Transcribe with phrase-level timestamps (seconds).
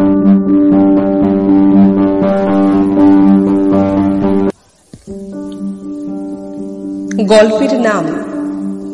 [7.81, 8.05] নাম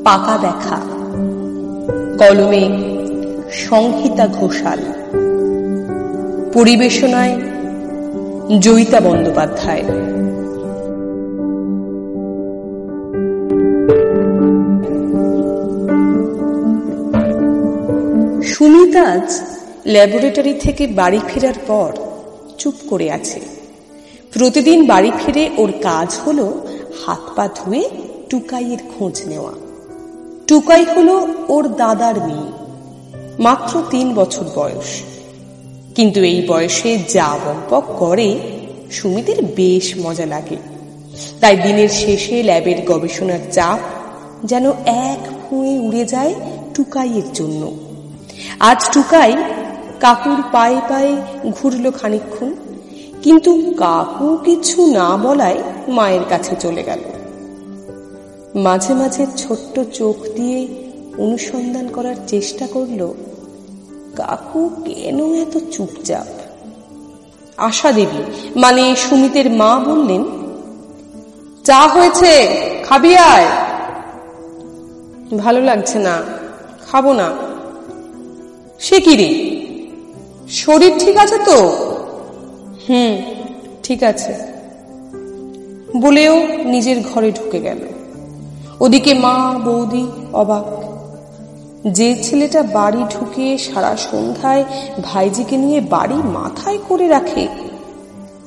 [0.05, 0.81] পাকা দেখা।
[2.19, 2.71] কলমে
[3.53, 4.79] সংহিতা ঘোষাল।
[6.53, 7.41] পরিবেশনায়
[8.61, 9.85] জয়িতা বন্দ্যোপাধ্যায়।
[18.43, 19.58] সুমিতা আজ
[19.89, 21.93] ল্যাবরেটরি থেকে বাড়ি ফেরার পর
[22.59, 23.41] চুপ করে আছে।
[24.33, 26.67] প্রতিদিন বাড়ি ফিরে ওর কাজ হলো
[27.07, 27.91] হাত পা ধুয়ে
[28.31, 29.53] টুকাইয়ের খোঁজ নেওয়া।
[30.47, 32.53] টুকাই হলো ওর দাদার মেয়ে,
[33.43, 35.01] মাত্র তিন বছর বয়স।
[35.95, 38.41] কিন্তু এই বয়সে যা বম্পক করে,
[38.91, 40.57] সুমিতের বেশ মজা লাগে।
[41.41, 43.79] তাই দিনের শেষে ল্যাবের গবেষণার চাপ
[44.45, 46.35] যেন এক ফুঁয়ে উড়ে যায়
[46.75, 47.77] টুকাইয়ের জন্য।
[48.61, 49.37] আজ টুকাই
[50.01, 51.17] কাকুর পায়ে পায়ে
[51.51, 52.55] ঘুরল খানিক্ষণ
[53.23, 56.99] কিন্তু কাকু কিছু না বলায় মায়ের কাছে চলে গেল।
[58.55, 60.69] মাঝে মাঝে ছোট্ট চোখ দিয়ে
[61.19, 63.13] অনুসন্ধান করার চেষ্টা করল,
[64.17, 66.27] কাকু কেন এত চুপচাপ?
[67.57, 68.23] আশা দেবী
[68.57, 70.25] মানে সুমিতের মা বললেন,
[71.65, 72.33] চা হয়েছে,
[72.85, 73.47] খাবি আয়।
[75.39, 76.23] ভালো লাগছে না,
[76.91, 77.33] খাব না।
[78.81, 79.48] সে কি রে?
[80.51, 81.67] শরীর ঠিক আছে তো?
[82.89, 83.23] হুম
[83.83, 84.35] ঠিক আছে।
[85.97, 87.79] বলেও নিজের ঘরে ঢুকে গেল।
[88.81, 90.65] ওদিকে মা বৌদি অবাক।
[91.87, 94.65] যে ছেলেটা বাড়ি ঢুকে সারা সন্ধ্যায়
[95.03, 97.49] ভাইজিকে নিয়ে বাড়ি মাথায় করে রাখে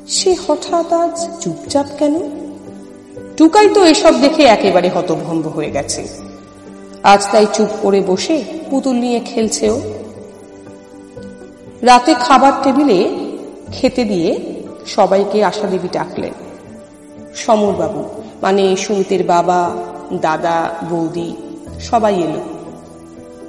[0.07, 2.13] সে হঠাৎ আজ চুপচাপ কেন?
[3.37, 6.07] টুকাই তো এসব দেখে একেবারে হতভম্ব হয়ে গেছে।
[7.03, 9.81] আজ তাই চুপ করে বসে পুতুল নিয়ে খেলছেও
[11.81, 13.09] রাতে খাবার টেবিলে
[13.71, 14.39] খেতে দিয়ে
[14.85, 16.33] সবাইকে আশা দেবী ডাকলেন।
[17.35, 18.03] সমরবাবু
[18.41, 19.75] মানে সুমিতের বাবা,
[20.21, 21.35] দাদা, বৌদি,
[21.79, 22.39] সবাই এলো।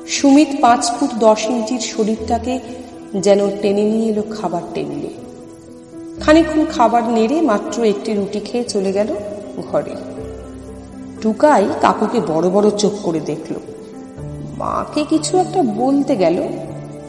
[0.06, 2.58] সুমিত পাঁচ ফুট দশ ইঞ্চির শরীরটাকে
[3.16, 5.08] যেন টেনে নিয়ে এলো খাবার টেবিলে।
[6.20, 9.06] খানিক্ষণ খাবার নেড়ে মাত্র একটি রুটি খেয়ে চলে গেল
[9.72, 9.94] ঘরে।
[11.20, 13.54] টুকাই কাকুকে বড় বড় চোখ করে দেখল।
[14.58, 16.42] মাকে কিছু একটা বলতে গেল।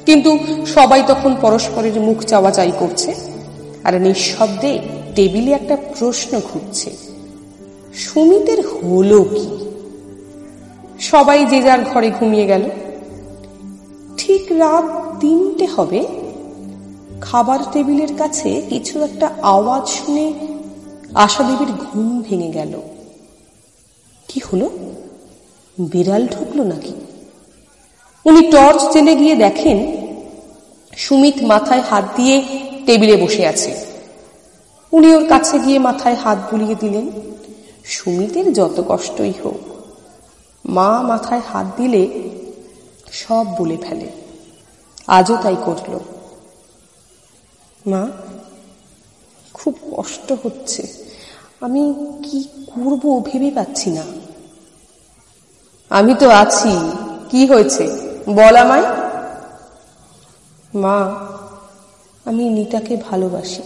[0.06, 3.16] কিন্তু সবাই তখন পরস্পরের মুখ চাওয়া চাই করছে।
[3.84, 4.80] আর নিঃশব্দে
[5.16, 6.97] টেবিলে একটা প্রশ্ন ঘুরছে।
[7.94, 9.66] সুমিতের হলো কি?
[11.00, 12.69] সবাই যে যার ঘরে ঘুমিয়ে গেল।
[14.18, 16.08] ঠিক রাত তিনটে হবে।
[17.22, 20.34] খাবার টেবিলের কাছে কিছু একটা আওয়াজ শুনে
[21.14, 22.81] আশাদেবীর ঘুম ভেঙে গেল।
[24.28, 24.70] কি হলো?
[25.80, 27.03] বিড়াল ঢুকলো নাকি?
[28.25, 29.78] উনি টর্চ জেলে গিয়ে দেখেন
[30.97, 32.44] সুমিত মাথায় হাত দিয়ে
[32.85, 33.72] টেবিলে বসে আছে।
[34.91, 37.11] উনি ওর কাছে গিয়ে মাথায় হাত বুলিয়ে দিলেন,
[37.85, 39.61] সুমিতের যত কষ্টই হোক,
[40.66, 42.03] মা মাথায় হাত দিলে
[43.11, 44.07] সব বলে ফেলে।
[45.07, 46.00] আজও তাই করল।
[47.88, 48.07] মা,
[49.53, 50.88] খুব কষ্ট হচ্ছে।
[51.61, 54.05] আমি কি করব ভেবে পাচ্ছি না।
[55.90, 56.73] আমি তো আছি,
[57.29, 58.03] কি হয়েছে?
[58.29, 58.84] বল আমায়।
[60.75, 61.16] মা,
[62.25, 63.61] আমি নিতাকে ভালোবাসি।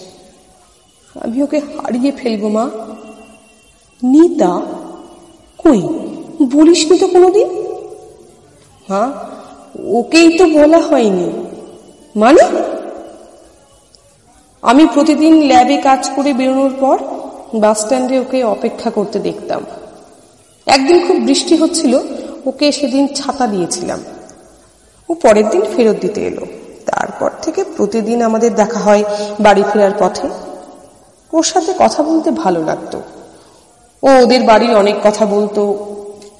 [1.20, 2.70] আমি ওকে হারিয়ে ফেলব, মা।
[4.04, 4.62] নিতা?
[5.58, 5.82] কই?
[6.52, 7.50] বলিসনি তো কোনোদিন?
[8.90, 9.12] মা,
[9.94, 11.32] ওকেই তো বলা হয়নি।
[12.16, 12.44] মানে?
[14.62, 16.98] আমি প্রতিদিন ল্যাবে কাজ করে বেরোনোর পর
[17.56, 19.66] বাস স্ট্যান্ডে ওকে অপেক্ষা করতে দেখতাম।
[20.66, 22.00] একদিন খুব বৃষ্টি হচ্ছিল,
[22.46, 24.00] ওকে সেদিন ছাতা দিয়েছিলাম।
[25.10, 26.46] ও পরের দিন ফেরত দিতে এলো।
[26.86, 29.04] তারপর থেকে প্রতিদিন আমাদের দেখা হয়
[29.40, 30.28] বাড়ি ফেরার পথে।
[31.34, 33.02] ওর সাথে কথা বলতে ভালো লাগতো।
[34.04, 35.78] ও ওদের বাড়ির অনেক কথা বলতো।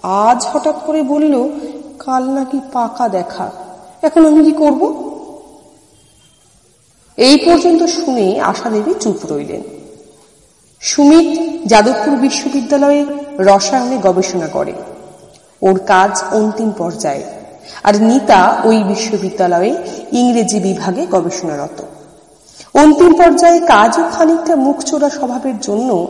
[0.04, 1.50] আজ হঠাৎ করে বলল,
[2.00, 3.52] কাল নাকি পাকা দেখা।
[4.02, 5.08] এখন আমি কি করব?
[7.18, 9.62] এই পর্যন্ত শুনে আশা দেবী চুপ রইলেন।
[10.80, 11.40] সুমিত
[11.70, 13.06] যাদবপুর বিশ্ববিদ্যালয়ে
[13.40, 14.74] রসায়নে গবেষণা করে।
[15.62, 17.37] ওর কাজ অন্তিম পর্যায়ে।
[17.84, 19.78] আর নিতা ওই বিশ্ববিদ্যালয়ে
[20.12, 21.82] ইংরেজি বিভাগে গবেষণারত।
[22.78, 26.08] অন্তিম পর্যায়ে কাজও খানিকটা মুখচোরা স্বভাবের জন্য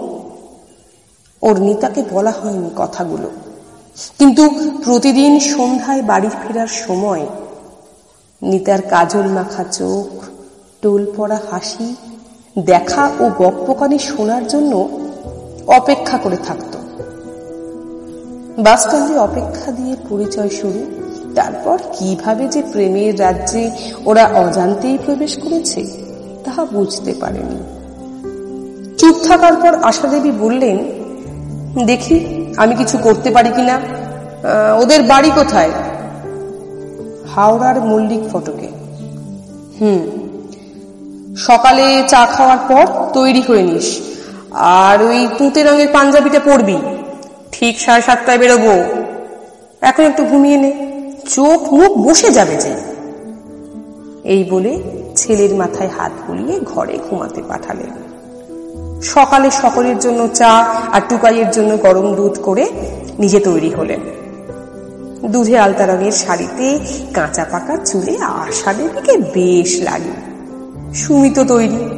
[1.41, 3.29] ওর নিতাকে বলা হয়নি কথাগুলো।
[4.19, 4.49] কিন্তু
[4.83, 7.25] প্রতিদিন সন্ধ্যায় বাড়ি ফেরার সময়
[8.41, 10.23] নিতার কাজল মাখা চোখ
[10.81, 11.95] টোল পড়া হাসি,
[12.65, 14.89] দেখা ও বকপকানি শোনার জন্য
[15.67, 16.77] অপেক্ষা করে থাকত।
[18.59, 18.87] বাস
[19.17, 23.71] অপেক্ষা দিয়ে পরিচয় শুরু তারপর কীভাবে যে প্রেমের রাজ্যে
[24.05, 25.81] ওরা অজান্তেই প্রবেশ করেছে,
[26.45, 27.59] তাহা বুঝতে পারেনি।
[28.97, 30.77] চুপ থাকার পর আশা দেবী বললেন,
[31.85, 32.17] দেখি,
[32.57, 33.75] আমি কিছু করতে পারি কিনা?
[34.81, 35.71] ওদের বাড়ি কোথায়?
[37.33, 38.69] হাওড়ার মল্লিক ফটকে।
[39.79, 40.01] হুম,
[41.37, 43.87] সকালে চা খাওয়ার পর তৈরি হয়ে নিস,
[44.53, 46.77] আর ওই তুঁতে রঙের পাঞ্জাবিটা পরবি।
[47.51, 48.73] ঠিক সাড়ে সাতটায় বেরোবো।
[49.81, 50.71] এখন একটু ঘুমিয়ে নে।
[51.27, 52.75] চোখ মুখ বসে যাবে যে।
[54.23, 54.83] এই বলে
[55.15, 57.93] ছেলের মাথায় হাত বুলিয়ে ঘরে ঘুমাতে পাঠালেন।
[59.01, 60.49] সকালে সকলের জন্য চা
[60.91, 62.69] আর টুকাইয়ের জন্য গরম দুধ করে
[63.19, 63.99] নিজে তৈরি হলেন।
[65.25, 66.79] দুধে আলতা রঙের শাড়িতে
[67.13, 70.15] কাঁচা পাকা চুলে আশা দেবীকে বেশ লাগে
[70.93, 71.89] সুমিত তৈরি।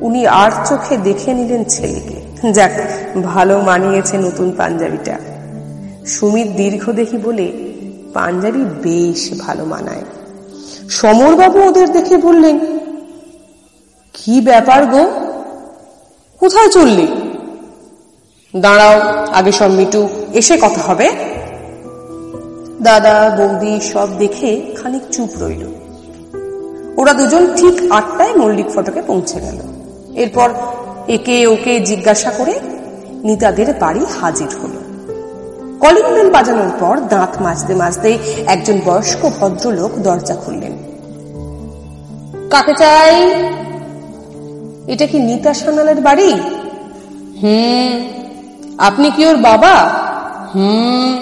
[0.00, 2.20] উনি আর চোখে দেখে নিলেন ছেলেকে।
[2.52, 2.72] যাক,
[3.24, 5.18] ভালো মানিয়েছে নতুন পাঞ্জাবিটা।
[6.06, 7.69] সুমিত দীর্ঘ দেখি বলে
[8.14, 10.04] পাঞ্জাবি বেশ ভালো মানায়।
[10.88, 12.58] সমরবাবু ওদের দেখে বললেন,
[14.12, 15.04] কি ব্যাপার গো?
[16.38, 17.06] কোথায় চললি?
[18.56, 19.00] দাঁড়াও,
[19.32, 21.10] আগে সব মিটু এসে কথা হবে।
[22.82, 25.64] দাদা, বৌদি সব দেখে খানিক চুপ রইল।
[26.96, 29.58] ওরা দুজন ঠিক আটটায় মল্লিক ফটকে পৌঁছে গেল।
[30.16, 30.48] এরপর
[31.08, 32.60] একে ওকে জিজ্ঞাসা করে
[33.24, 34.79] নিতাদের বাড়ি হাজির হলো।
[35.80, 40.72] কলিং বেল বাজানোর পর দাঁত মাজতে মাজতে একজন বয়স্ক ভদ্রলোক দরজা খুললেন।
[42.50, 43.30] কাকে চাই?
[44.86, 46.32] এটা কি নিতা সানালের বাড়ি?
[47.42, 48.08] হুম,
[48.78, 49.74] আপনি কি ওর বাবা?
[50.54, 51.18] হুম,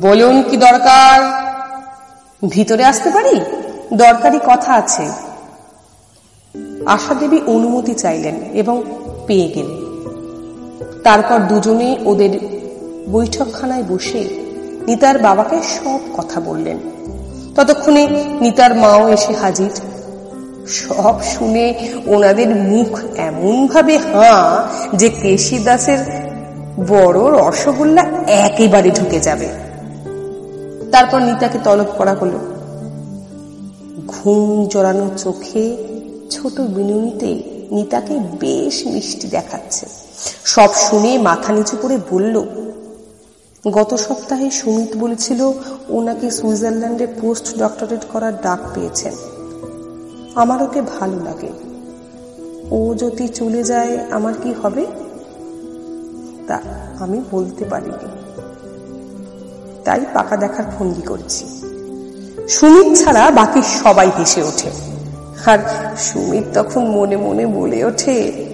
[0.00, 1.42] বলুন কি দরকার?
[2.50, 3.40] ভিতরে আসতে পারি?
[3.92, 5.10] দরকারি কথা আছে।
[6.86, 8.82] আশা দেবী অনুমতি চাইলেন এবং
[9.26, 9.82] পেয়ে গেলেন।
[11.02, 12.61] তারপর দুজনে ওদের
[13.10, 14.28] বৈঠকখানায় বসে
[14.86, 16.78] নিতার বাবাকে সব কথা বললেন।
[17.56, 19.70] ততক্ষণে নিতার মাও এসে হাজির।
[20.66, 25.98] সব শুনে ওনাদের মুখ এমন ভাবে হাঁ যে কেশি দাসের
[26.88, 29.48] বড় রসগোল্লা একেবারে ঢুকে যাবে।
[30.92, 32.38] তারপর নিতাকে তলব করা হলো।
[34.06, 35.76] ঘুম জড়ানো চোখে
[36.30, 39.86] ছোট বিনুনিতে নিতাকে বেশ মিষ্টি দেখাচ্ছে।
[40.44, 42.44] সব শুনে মাথা নিচু করে বলল
[43.70, 45.52] গত সপ্তাহে সুমিত বলেছিল
[45.88, 49.12] ও নাকি সুইজারল্যান্ডে পোস্ট ডক্টরেট করার ডাক পেয়েছেন।
[50.34, 51.48] আমার ওকে ভালো লাগে।
[52.70, 54.86] ও যদি চলে যায়, আমার কি হবে?
[56.46, 56.60] তা
[56.98, 58.08] আমি বলতে পারিনি।
[59.84, 61.44] তাই পাকা দেখার ফন্দি করছি।
[62.48, 64.70] সুমিত ছাড়া বাকি সবাই হেসে ওঠে।
[65.46, 65.58] আর
[65.96, 68.46] সুমিত তখন মনে মনে বলে ওঠে,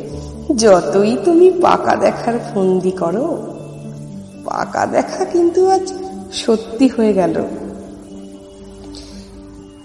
[0.56, 3.57] যতই তুমি পাকা দেখার ফন্দি করো
[4.48, 5.86] পাকা দেখা কিন্তু আজ
[6.42, 7.34] সত্যি হয়ে গেল।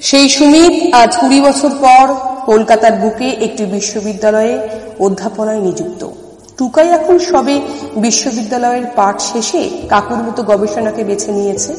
[0.01, 2.05] সেই সুমিত আজ কুড়ি বছর পর
[2.45, 4.53] কলকাতার বুকে একটি বিশ্ববিদ্যালয়ে
[5.05, 6.01] অধ্যাপনায় নিযুক্ত।
[6.57, 7.55] টুকাই এখন সবে
[7.97, 11.73] বিশ্ববিদ্যালয়ের পাঠ শেষে কাকুর মতো গবেষণাকে বেছে নিয়েছে।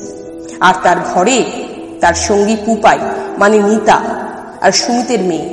[0.60, 1.38] আর তার ঘরে
[2.00, 2.98] তার সঙ্গী পুপাই
[3.38, 3.98] মানে নিতা,
[4.64, 5.48] আর সুমিতের মেয়ে।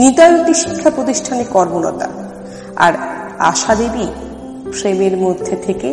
[0.00, 2.08] নিতার একটি শিক্ষা প্রতিষ্ঠানে কর্মরতা।
[2.76, 2.92] আর
[3.50, 4.06] আশা দেবী
[4.72, 5.88] প্রেমের মধ্যে থেকে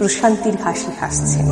[0.00, 1.46] প্রশান্তির হাসি হাসছেন